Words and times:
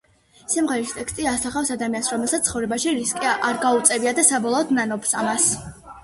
სიმღერის 0.51 0.91
ტექსტი 0.99 1.25
ასახავს 1.31 1.67
ადამიანს, 1.75 2.07
რომელსაც 2.13 2.47
ცხოვრებაში 2.49 2.93
რისკი 2.95 3.29
არ 3.49 3.59
გაუწევია 3.65 4.15
და 4.21 4.23
საბოლოოდ 4.29 4.73
ნანობს 4.79 5.13
ამას. 5.25 5.47